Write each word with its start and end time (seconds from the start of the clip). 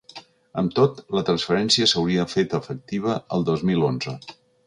Amb 0.61 0.71
tot, 0.79 1.01
la 1.15 1.23
transferència 1.27 1.87
s’hauria 1.91 2.25
fet 2.33 2.57
efectiva 2.61 3.19
el 3.37 3.47
dos 3.53 3.65
mil 3.71 3.87
onze. 3.93 4.19